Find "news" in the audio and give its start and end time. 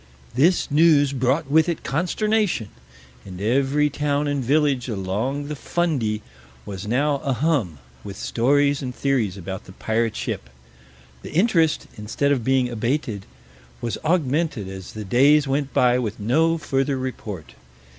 0.71-1.13